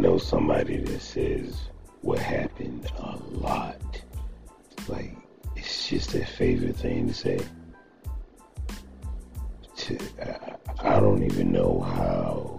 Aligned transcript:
know 0.00 0.18
somebody 0.18 0.78
that 0.78 1.00
says 1.00 1.68
what 2.02 2.18
happened 2.18 2.90
a 2.98 3.16
lot. 3.30 4.02
Like 4.88 5.16
it's 5.56 5.88
just 5.88 6.10
their 6.10 6.26
favorite 6.26 6.76
thing 6.76 7.08
to 7.08 7.14
say. 7.14 7.40
To, 9.76 9.98
I, 10.22 10.96
I 10.96 11.00
don't 11.00 11.22
even 11.22 11.52
know 11.52 11.80
how 11.80 12.58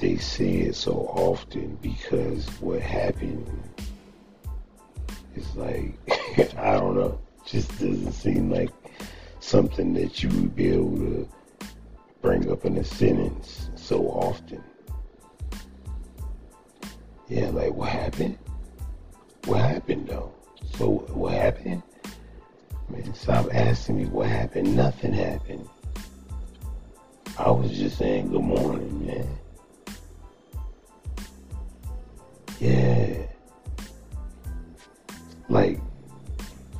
they 0.00 0.16
say 0.16 0.54
it 0.62 0.74
so 0.74 0.92
often 1.14 1.78
because 1.80 2.46
what 2.60 2.80
happened 2.80 3.46
is 5.36 5.54
like 5.54 5.98
I 6.56 6.72
don't 6.74 6.96
know, 6.96 7.18
just 7.46 7.70
doesn't 7.72 8.12
seem 8.12 8.50
like 8.50 8.70
something 9.40 9.94
that 9.94 10.22
you 10.22 10.28
would 10.30 10.54
be 10.56 10.68
able 10.68 10.96
to 10.96 11.28
bring 12.20 12.50
up 12.50 12.64
in 12.64 12.78
a 12.78 12.84
sentence 12.84 13.70
so 13.76 14.06
often. 14.06 14.62
Yeah, 17.28 17.50
like 17.50 17.74
what 17.74 17.88
happened? 17.88 18.38
What 19.46 19.60
happened 19.60 20.08
though? 20.08 20.32
So 20.76 20.90
what 21.14 21.34
happened? 21.34 21.82
Man, 22.88 23.14
stop 23.14 23.48
asking 23.54 23.96
me 23.98 24.06
what 24.06 24.28
happened. 24.28 24.76
Nothing 24.76 25.12
happened. 25.12 25.68
I 27.38 27.50
was 27.50 27.72
just 27.72 27.98
saying 27.98 28.30
good 28.30 28.42
morning, 28.42 29.06
man. 29.06 29.38
Yeah. 32.60 33.26
Like 35.48 35.80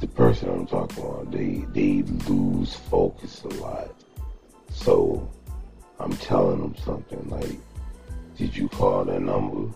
the 0.01 0.07
person 0.07 0.51
I'm 0.51 0.67
talking 0.67 1.05
about, 1.05 1.31
they 1.31 1.65
they 1.73 2.03
lose 2.29 2.75
focus 2.75 3.43
a 3.45 3.49
lot. 3.61 3.95
So 4.71 5.31
I'm 5.99 6.17
telling 6.17 6.61
them 6.61 6.75
something 6.85 7.29
like, 7.29 7.59
did 8.37 8.57
you 8.57 8.69
call 8.69 9.05
that 9.05 9.21
number 9.21 9.73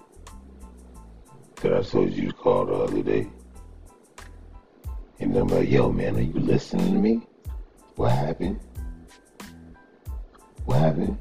that 1.69 1.79
I 1.79 1.83
told 1.83 2.13
you 2.13 2.29
to 2.29 2.33
call 2.33 2.67
the 2.67 2.75
other 2.75 3.03
day? 3.03 3.29
And 5.19 5.37
I'm 5.37 5.49
like, 5.49 5.69
yo, 5.69 5.91
man, 5.91 6.17
are 6.17 6.21
you 6.21 6.39
listening 6.39 6.93
to 6.93 6.99
me? 6.99 7.27
What 7.97 8.13
happened? 8.13 8.61
What 10.65 10.79
happened? 10.79 11.19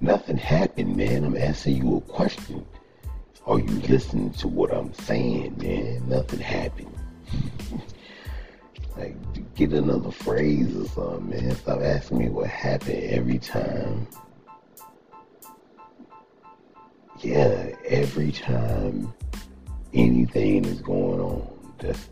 Nothing 0.00 0.36
happened, 0.36 0.96
man. 0.96 1.24
I'm 1.24 1.36
asking 1.36 1.78
you 1.78 1.96
a 1.96 2.00
question. 2.02 2.64
Are 3.46 3.58
you 3.58 3.80
listening 3.88 4.30
to 4.34 4.48
what 4.48 4.72
I'm 4.72 4.94
saying, 4.94 5.56
man? 5.58 6.08
Nothing 6.08 6.40
happened. 6.40 6.94
like, 8.96 9.16
get 9.54 9.72
another 9.72 10.10
phrase 10.12 10.76
or 10.76 10.86
something, 10.88 11.30
man. 11.30 11.56
Stop 11.56 11.80
asking 11.80 12.18
me 12.18 12.28
what 12.28 12.46
happened 12.48 13.02
every 13.04 13.38
time. 13.38 14.06
Yeah, 17.20 17.74
every 17.86 18.32
time 18.32 19.12
anything 19.94 20.64
is 20.64 20.80
going 20.80 21.20
on, 21.20 21.74
that's 21.78 22.08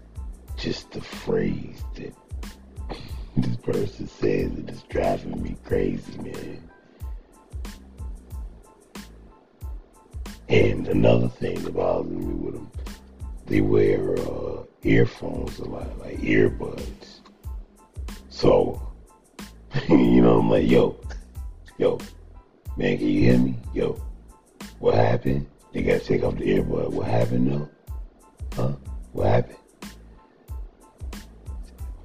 just 0.56 0.90
the 0.92 1.00
phrase 1.00 1.82
that 1.94 2.14
this 3.36 3.56
person 3.56 4.06
says 4.06 4.52
and 4.52 4.68
it's 4.68 4.82
driving 4.84 5.42
me 5.42 5.56
crazy, 5.64 6.18
man. 6.18 6.70
And 10.48 10.88
another 10.88 11.28
thing 11.28 11.62
that 11.62 11.74
bothers 11.74 12.10
me 12.10 12.34
with 12.34 12.54
them, 12.54 12.70
they 13.46 13.60
wear 13.60 14.18
uh, 14.18 14.64
earphones 14.82 15.58
a 15.60 15.64
lot, 15.64 15.98
like 16.00 16.18
earbuds. 16.18 17.20
So, 18.28 18.82
you 19.88 20.20
know, 20.20 20.40
I'm 20.40 20.50
like, 20.50 20.68
yo, 20.68 20.96
yo, 21.78 21.98
man, 22.76 22.98
can 22.98 23.06
you 23.06 23.20
hear 23.20 23.38
me? 23.38 23.56
Yo, 23.72 24.00
what 24.80 24.94
happened? 24.94 25.46
They 25.72 25.82
gotta 25.82 26.00
take 26.00 26.24
off 26.24 26.36
the 26.36 26.44
earbud. 26.44 26.90
What 26.90 27.06
happened 27.06 27.50
though? 27.50 27.68
Huh? 28.54 28.72
What 29.12 29.26
happened? 29.26 29.56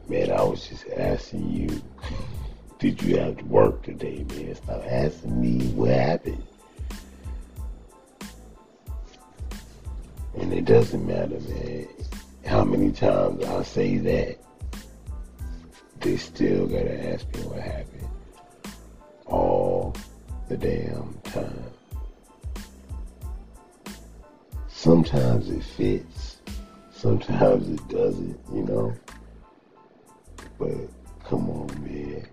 Man, 0.07 0.31
I 0.31 0.43
was 0.43 0.67
just 0.67 0.87
asking 0.95 1.51
you, 1.51 1.81
did 2.77 3.01
you 3.01 3.17
have 3.17 3.37
to 3.37 3.45
work 3.45 3.81
today, 3.81 4.23
man? 4.29 4.53
Stop 4.53 4.83
asking 4.85 5.41
me 5.41 5.65
what 5.69 5.89
happened. 5.89 6.43
And 10.39 10.53
it 10.53 10.65
doesn't 10.65 11.07
matter, 11.07 11.39
man, 11.39 11.87
how 12.45 12.63
many 12.63 12.91
times 12.91 13.43
I 13.45 13.63
say 13.63 13.97
that, 13.97 14.37
they 16.01 16.17
still 16.17 16.67
gotta 16.67 17.13
ask 17.13 17.25
me 17.35 17.41
what 17.43 17.61
happened 17.61 18.07
all 19.25 19.95
the 20.49 20.57
damn 20.57 21.17
time. 21.23 21.71
Sometimes 24.85 25.49
it 25.49 25.63
fits, 25.63 26.37
sometimes 26.93 27.67
it 27.69 27.87
doesn't, 27.87 28.39
you 28.53 28.61
know. 28.61 28.93
But 30.59 30.77
come 31.27 31.49
on, 31.49 31.83
man. 31.83 32.27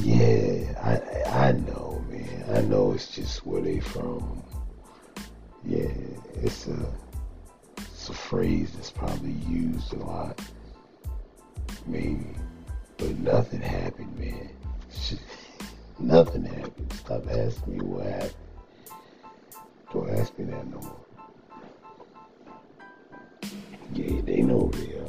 Yeah, 0.00 0.74
I 0.82 1.46
I 1.46 1.52
know, 1.52 2.04
man. 2.10 2.46
I 2.52 2.62
know 2.62 2.90
it's 2.90 3.14
just 3.14 3.46
where 3.46 3.62
they 3.62 3.78
from. 3.78 4.42
Yeah, 5.64 5.86
it's 6.42 6.66
a 6.66 6.94
it's 7.76 8.08
a 8.08 8.12
phrase 8.12 8.72
that's 8.72 8.90
probably 8.90 9.36
used 9.48 9.92
a 9.92 9.98
lot, 9.98 10.40
maybe, 11.86 12.34
but 12.96 13.16
nothing 13.20 13.60
happened, 13.60 14.18
man. 14.18 14.50
Nothing 16.00 16.44
happened. 16.44 16.92
Stop 16.94 17.30
asking 17.30 17.78
me 17.78 17.84
what 17.84 18.06
happened. 18.06 18.49
Don't 19.92 20.08
ask 20.10 20.38
me 20.38 20.44
that 20.44 20.66
no 20.68 20.78
more. 20.78 21.06
Yeah, 23.92 24.20
they 24.22 24.42
know 24.42 24.70
it. 24.74 24.99